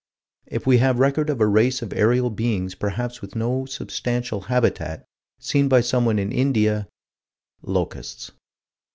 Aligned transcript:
If 0.47 0.65
we 0.65 0.79
have 0.79 0.97
record 0.97 1.29
of 1.29 1.39
a 1.39 1.45
race 1.45 1.83
of 1.83 1.93
aerial 1.93 2.31
beings, 2.31 2.73
perhaps 2.73 3.21
with 3.21 3.35
no 3.35 3.67
substantial 3.67 4.41
habitat, 4.41 5.05
seen 5.37 5.67
by 5.69 5.81
someone 5.81 6.17
in 6.17 6.31
India 6.31 6.87
"locusts." 7.61 8.31